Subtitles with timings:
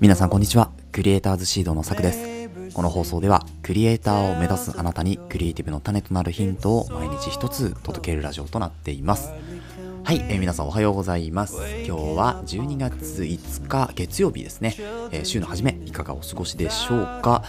[0.00, 0.70] 皆さんこんにちは。
[0.92, 2.72] クリエイターズシードのさくです。
[2.72, 9.30] この放送ではクリエイターを目指すあなたにクリエイティブの種となるヒントを毎日一つ届けるラジオとなっています。
[10.04, 11.56] はい、えー皆さんおはようございます。
[11.86, 14.76] 今日は12月5日月曜日ですね、
[15.10, 17.44] えー週の初めいかがお過ごしでしょうか？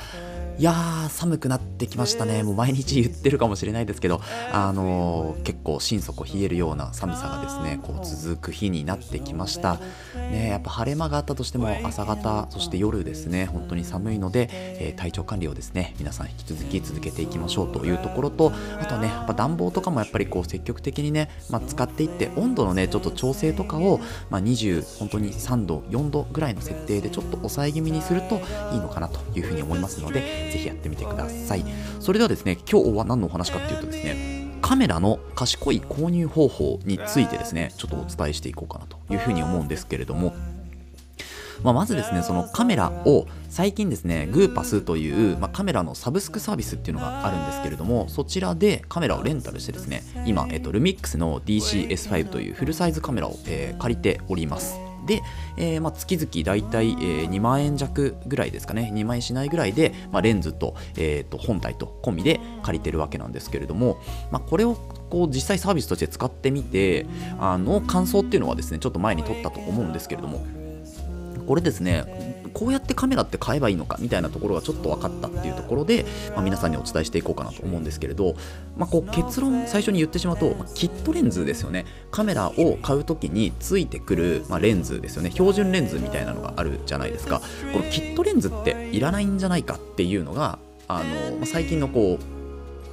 [0.57, 2.43] いやー寒くなってきましたね。
[2.43, 9.79] もう毎日言ってるかもしれないですけどあのー結構心底冷えるような寒さがですねこう続く日になってきました。
[10.15, 23.99] ねやっぱ晴れ間があったとしても朝方そして夜ですね本当に寒いので、えー体調管理をですね皆さん引き続き続けていきましょうというところとあとねやっぱ暖房とかもやっぱりこう積極的にね、まあ、使っていって温度のねちょっと調整とかを、
[24.29, 28.41] まあ、20本当に3度4度ぐらいの設定でちょっと抑え気味にすると
[28.73, 31.65] いいのかなというふうに思いますのでぜひやってみてください。
[31.99, 40.33] それではですね今日は何のお話かっていうとですねカメラの賢い購入方法についてですねちょっとお伝えしていこうかなというふうに思うんですけれども
[41.63, 54.90] まあ、まずですねそのカメラを最近ですねグーパスという、まあ、カメラのサブスクサービスっていうのがあるんですけれどもそちらでカメラをレンタルしてですね今、えっと、ルミックスの DCS5 というフルサイズカメラを、えー借りております。
[55.05, 55.21] で、
[55.57, 58.91] えーまあ、月々大体、えー2万円弱ぐらいですかね。
[58.93, 63.97] 2万円しないぐらいで、まあ、レンズと,、えーと本体と込みで借りてるわけなんですけれども、
[64.31, 64.75] まあ、これを
[65.09, 67.05] こう実際サービスとして使ってみて
[67.39, 70.45] あの感想っていうのはですねちょっと前に撮ったと思うんですけれども
[71.51, 72.05] これですね
[72.53, 78.35] こうやってカメラって買えばいいのかみたいなところがちょっと分かったっていうところで、まあ、皆さんにお伝えしていこうかなと思うんですけれど、
[78.77, 81.85] まあ、こう結論最初に言ってしまうと、まあキットレンズですよね。
[82.09, 85.31] カメラを買う時についてくる、ま、レンズですよね。
[85.31, 87.41] 標準レンズみたいなのがあるじゃないですか。
[87.73, 90.57] このキットレンズっていらないんじゃないかっていうのが
[90.87, 92.40] あの、ま最近のこう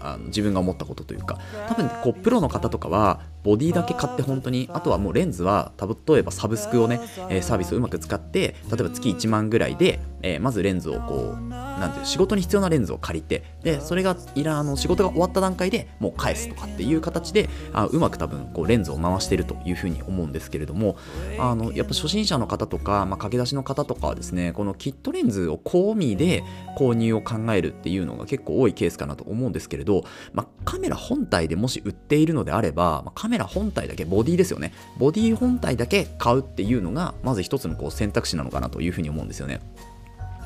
[0.01, 1.39] あの自分が思ったことというか
[1.69, 7.01] 多分こうプロの方とかはボディだけ買って本当にあとはもうレンズは例えばサブスクをね、
[7.31, 20.97] えーサービスをうまく使って例えば月1万ぐらいで、えーまずレンズをこうなんていう仕事に必要なレンズを借りてでそれがいらあの仕事が終わった段階でもう返すとかっていう形であうまく多分こうレンズを回してるというふうに思うんですけれども
[21.39, 26.43] あのやっぱ初心者の方とか、まあ、駆け出しの方とかはですねこのキットレンズを込みで
[26.77, 39.61] 購入を考えるっていうのが結構多いケースかなと思うんですけれど、まあ、カメラ本体でもし売っているのであれば、まあカメラ本体だけボディですよねボディ本体だけ買うっていうのがまず一つのこう選択肢なのかなというふうに思うんですよね。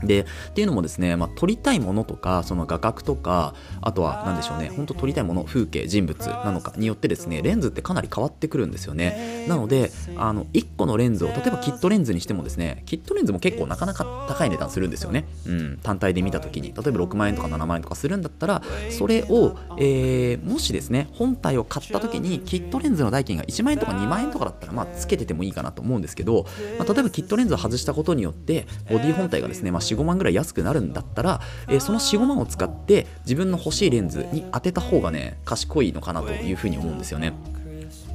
[0.05, 9.47] でっていうのもですね、まあ、撮りたいものとかその画角とかあとは何でしょうね本当撮りたいもの風景人物なのかによってですねレンズってかなり変わってくるんですよね。
[9.49, 16.69] なのであの1個のレンズを例えばキットレンズにしてもですねキットレンズも結構なかなか高い値段するんですよね、うん、単体で見た時に。
[16.69, 26.47] 例えば6万円とか7万円とかするんだったらそれを、えーもしですね本体を買った時にキットレンズの代金が1万円とか2万円とかだったらまあつけててもいいかなと思うんですけど、
[26.79, 37.33] まあ、例えばキットレンズを外したことによってボディ本体がですね、まあ、45万ぐらい安くなるんだったら、えーその45万を使って自分の欲しいレンズに当てた方がね賢いのかなというふうに思うんですよね。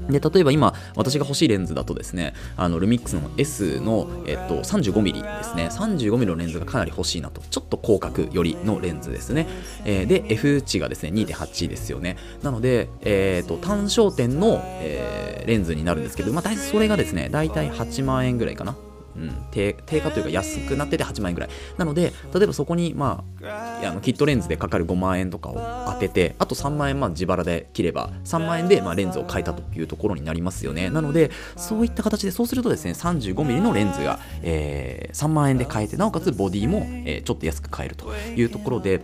[0.10, 5.68] で例えば今私が欲しいレンズだとですねあのルミックスの S の、えっと、35mm ですね。
[5.70, 7.42] 35mm のレンズがかなり欲しいなと。
[7.50, 9.48] ちょっと広角寄りのレンズですね、
[9.84, 12.16] えーで F 値がですね2.8ですよね。
[12.42, 18.76] なので、えー、と単焦点の、えーレンズになるんですけど、まあ、大体それがですね大体8万円ぐらいかな
[19.18, 21.50] うん、低低価というか安くなってて8万円ぐらい。
[21.78, 30.90] なので例えばそこに、まあ、あのキットレンズでかかる5万円とかを当ててあと3万円まあ自腹で切れば3万円でまあレンズを変えたというところになりますよね。
[30.90, 39.02] なのでそういった形でそうするとですね 35mm のレンズが、えー3万円で買えてなおかつボディも、えーちょっと安く買えるというところで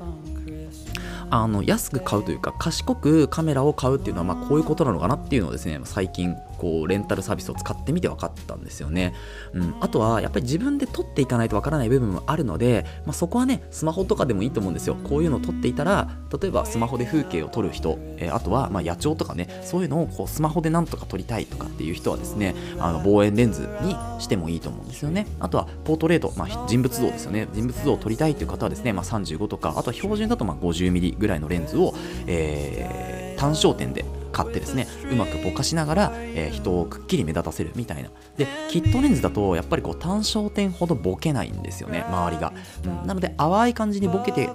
[1.36, 9.16] あの安く買うというか賢くカメラを買うっていうのはまあこういうことなのかなっていうのをですね最近こうレンタルサービスを使ってみて分かったんですよね、
[9.54, 14.96] うん、あとはやっぱり自分で撮っていかないと分からない部分もあるので、まあ、そこはねスマホとかでもいいと思うんですよ。
[14.96, 16.07] こういうのを撮っていたら
[16.40, 25.28] 例えばスマホで風景を撮る人、えーあとはま野鳥とかねそういうのをこうスマホでなんとか撮りたいとかっていう人はですねあの望遠レンズにしてもいいと思うんですよね。
[25.40, 27.48] あとはポートレート、まあ、人物像ですよね。
[27.54, 31.96] 人物像を撮りたいという方はですね、まあ、35とかあとは標準だとま 50mm ぐぐらいのレンズを、
[32.28, 38.10] えー単焦点で買ってですねうまくぼかしながら、えー人をくっきり目立たせるみたいな。
[38.38, 42.54] でキットレンズだとやっぱりこう単焦点ほどボケないんですよね周りが、
[42.86, 43.08] うん。
[43.08, 44.50] なので淡い感じにボケて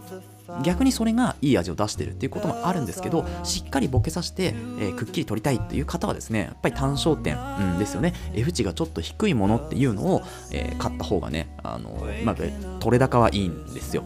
[0.63, 8.15] 逆にそれがいい味を出してるっていうこともあるんですけどしっかりボケさせて、えーくっきり撮りたいっていう方はですねやっぱり単焦点、うん、ですよね。
[8.35, 12.37] F 値がちょっと低いものっていうのを、えー買った方がねあの、まあ、
[12.81, 14.05] 撮れ高はいいんですよ。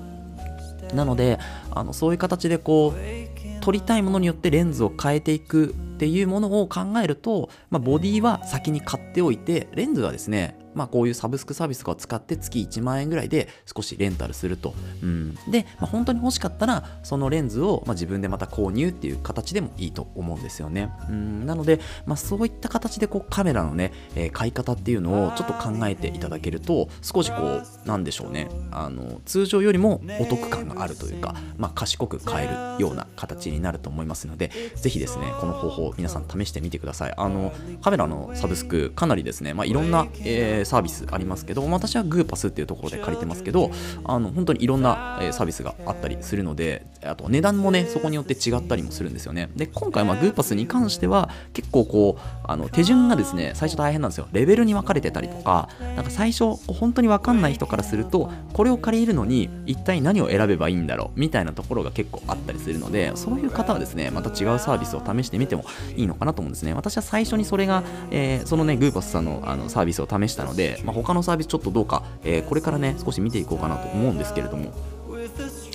[0.95, 1.39] なので
[1.71, 14.75] あのそういう形でこう撮りたいものによってレンズを変えていくっていうものを考えると、まあ、ボディは先に買っておいてレンズはですねまあ、こういうサブスクサービスとかを使って月1万円ぐらいで少しレンタルすると。
[15.03, 20.91] うん、で、まあ、本当に欲しかったら、そのレンズを、まあ、自分でまた購入っていう形でもいいと思うんですよね。
[21.09, 37.15] うん、なので、まあ、そういった形でこうカメラのね、えー、買い方っていうのをちょっと考えていただけると、少しこう、なんでしょうね、あの通常よりもお得感があるというか、まあ、賢く買えるような形になると思いますので、ぜひですね、この方法、皆さん試してみてください。
[37.17, 37.53] あの
[37.83, 43.71] カメラのサブスク、かなりですね、まあ、いろんな、えー、サービスありますけど、私はグーパスっていうところで借りてますけど、
[44.05, 49.51] あの本当にいろんな、えー、サービスがあったりするので、あと値段もね、そこによって違ったりもするんですよね。
[49.57, 54.29] で、今回、まあ、グーパスに関しては、結構こう、あの手順がですね、最初大変なんですよ。
[54.33, 65.65] レベルに分かれてたりとか、なんか最初、本当に分かんない人からすると、これを借りるのに、一体何を選べばいいんだろうみたいなところが結構あったりするので、そういう方はですね、また違うサービスを試してみても
[65.97, 66.75] いいのかなと思うんですね。
[66.75, 74.73] 私は最初にそれが、えー、そのね、グーパスさんのあのサービスを試したので、まあ、他のサービスちょっとどうか、えー、これからね、少し見ていこうかなと思うんですけれども、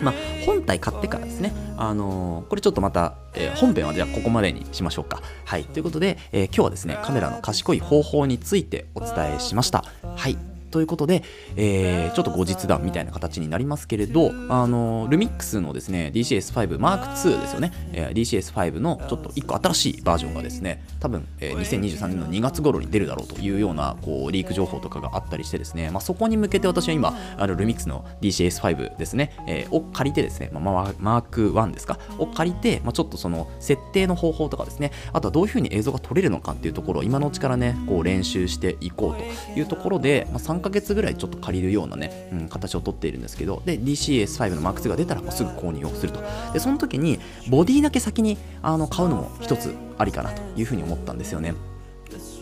[0.02, 0.14] まあ、
[0.46, 5.22] 本体買ってからですね、あのー、これちょっとまた、えー、本編はじゃあここまでにしましょうか。
[5.46, 9.84] はい、ということで、えー、今日はですね、カメラの賢い方法についてお伝えしました。
[10.16, 10.38] はい、
[10.72, 11.24] ということで、
[11.56, 46.22] えー、ちょっと後日談みたいな形になりますけれど、あのルミックスのですね、DCS5 M2 ですよね、えー、DCS5 のちょっと1個新しいバージョンがですね、多分、えー、2023年の2月頃に出るだろうというようなこうリーク情報とかがあったりしてですね、まあ、そこに向けて私は今、あのルミックスの DCS5 ですね、えー、を借りてですね、まあ、マーク1ですか、を借りて、まあ、ちょっとその設定の方法とかですね、あとはどういうふうに映像が撮れるのかっていうところを今のうちからね、こう練習していこうというところで、まあ、3ヶ月ぐらいちょっと借りるようなね、うん、形をとっているんですけど、で、DCS5 の MAX が出たらもうすぐ購入をすると。
[46.54, 47.20] で、その時に、
[47.50, 51.54] ボディだけ先にあの買うのも一つありかなというふうに思ったんですよね。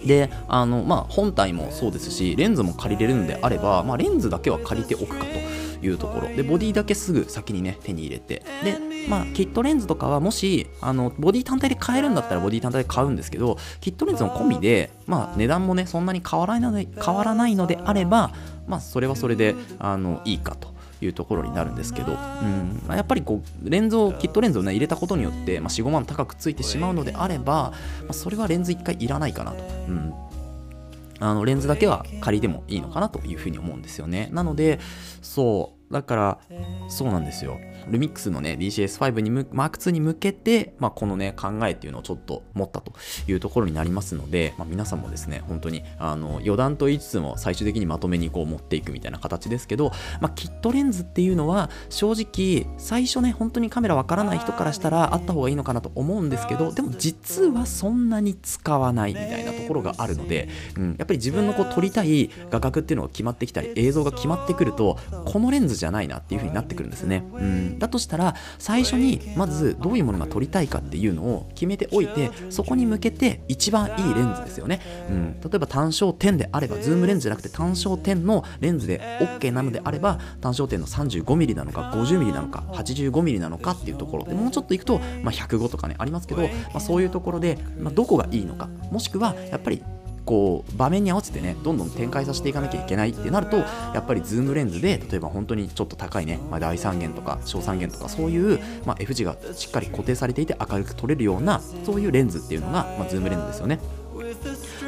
[0.05, 18.33] であの、まあ、本体もそうですしレンズも借りれるんであれば、まあ、レンズだけは借りておくかというところでボディだけすぐ先にね手に入れてでまあ、キットレンズとかはもしあのボディ単体で買えるんだったらボディ単体で買うんですけどキットレンズの込みで、まあ、値段もねそんなに変わらないので変わらないのであれば、
[18.67, 20.74] まあ、それはそれであのいいかと。
[21.01, 27.73] いうところになるんですけど、うんまあ、やっぱりこうレンズをキットレンズを、ね、入れたことによって、まあ、45万高くついてしまうのであれば、ま
[28.09, 30.13] あ、それはレンズ1回いらないかなと、うん、
[31.19, 34.29] あのレンズだけは借りてもいいのかなというふうに思うんですよね。
[34.31, 34.79] なので
[35.21, 36.39] そうだから
[36.87, 37.59] そうなんですよ。
[37.89, 42.93] ルミックスのね、DCS5 にむ、マーク2に向けて、まあ、このね、考えっていうのをちょっと持ったと
[43.27, 67.23] いうところになりますので、まあ、皆さんもですね、本当に、あの、余談と言いつつも最終的にまとめにこう持っていくみたいな形ですけど、まあ、キットレンズっていうのは、正直、最初ね、本当にカメラわからない人からしたらあった方がいいのかなと思うんですけど、でも実はそんなに使わないみたいなところがあるので、うん、やっぱり自分のこう撮りたい画角っていうのが決まってきたり、映像が決まってくると、このレンズじゃないなっていう風になってくるんですね。
[67.33, 78.99] うん、だとしたら、最初にまずどういうものが撮りたいかっていうのを決めておいてそこに向けて一番いいレンズですよね、うん、例えば単焦点であればズームレンズじゃなくて単焦点のレンズで
[79.39, 84.25] OK なのであれば単焦点の 35mm なのか 50mm なのか 85mm なのかっていうところ。
[84.25, 89.83] でもうちょっといくと、まあ、105とかねありますけど、まあ、そういうところで、まあ、どこがいいのかもしくはやっぱり
[90.25, 103.79] こう場面に合わせてねどんどん展開させていかなきゃいけないってなるとやっぱりズームレンズで例えば本当にちょっと高いね、まあ、大三元とか小三元とかそういう、まあ、F 字がしっかり固定されていて明るく撮れるようなそういうレンズっていうのが、まあ、ズームレンズですよね。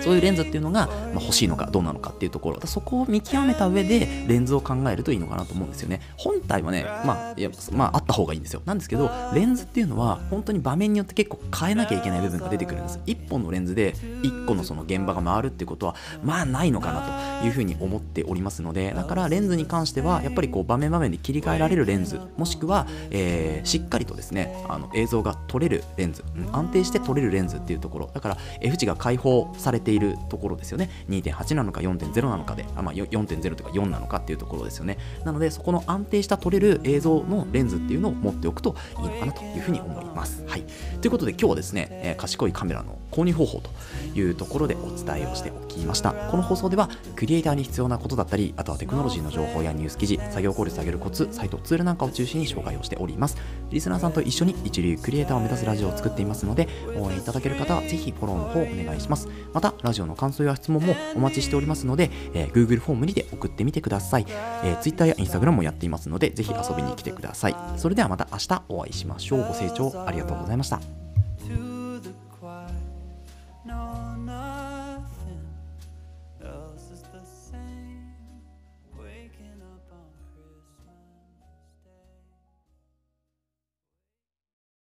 [0.07, 2.65] そういうレンズっていうのが、ま、欲しいのかどうなのかっていうところ。
[2.65, 6.01] そこを見極めた上でレンズを考えるといいのかなと思うんですよね。
[6.15, 8.61] 本体はねまあいやまああった方がいいんですよ。
[8.65, 28.09] なんですけどレンズっていうのは本当に場面によって結構変えなきゃいけない部分が出てくるんです1本のレンズで1個のその現場が回るっていうことはまあないのかなというふうに思っておりますのでだからレンズに関してはやっぱりこう場面場面で切り替えられるレンズもしくは、えー、しっかりとですねあの映像が撮れるレンズ、安定して撮れるレンズっていうところ。
[28.13, 30.89] だから F 値が開放されているところですよね。
[31.09, 34.97] 2.8なのか4.0なのかであ、まあ、4.0とか4なのかっていうところですよね。
[35.25, 40.43] なのでそこの安定した撮れる映像のレンズっていうのを持っておくといいのかなというふうに思います。
[40.47, 40.63] はい。
[41.01, 43.69] ということで今日はですね、えー、賢いカメラの購入方法と
[44.15, 46.11] いうところでお伝えをしておきました。
[46.11, 53.37] この放送ではクリエイターに必要なことだったりあとはテクノロジーの情報やニュース記事作業効率上げるコツサイトツールなんかを中心に紹介をしております。
[53.71, 59.27] リスナーさんと一緒に一流クリエイターを目指すラジオを作っていますので応援いただける方はぜひフォローの方お願いします。
[59.53, 64.25] またラジオの感想や質問もお待ちしておりますので、えー、Google フォームにて送ってみてください、
[64.63, 67.55] えー、Twitter や Instagram もやっていますのでぜひ遊びに来てください。
[67.77, 69.47] それではまた明日お会いしましょう。
[69.47, 70.96] ご清聴ありがとうございました。